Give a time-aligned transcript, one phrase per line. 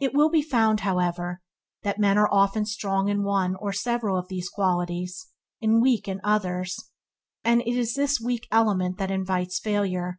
[0.00, 1.40] It will be found, however,
[1.84, 5.28] that men are often strong in one or several of these qualities,
[5.60, 6.76] and weak in others,
[7.44, 10.18] and it is this weak element that invites failure.